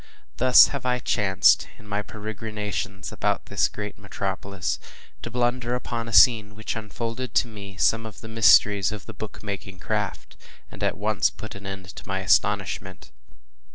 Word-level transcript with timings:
Thus 0.37 0.69
have 0.69 0.83
I 0.83 0.97
chanced, 0.97 1.67
in 1.77 1.87
my 1.87 2.01
peregrinations 2.01 3.11
about 3.11 3.45
this 3.45 3.67
great 3.67 3.99
metropolis, 3.99 4.79
to 5.21 5.29
blunder 5.29 5.75
upon 5.75 6.07
a 6.07 6.11
scene 6.11 6.55
which 6.55 6.75
unfolded 6.75 7.35
to 7.35 7.47
me 7.47 7.77
some 7.77 8.07
of 8.07 8.21
the 8.21 8.27
mysteries 8.27 8.91
of 8.91 9.05
the 9.05 9.13
book 9.13 9.43
making 9.43 9.77
craft, 9.77 10.37
and 10.71 10.81
at 10.81 10.97
once 10.97 11.29
put 11.29 11.53
an 11.53 11.67
end 11.67 11.95
to 11.95 12.07
my 12.07 12.21
astonishment. 12.21 13.11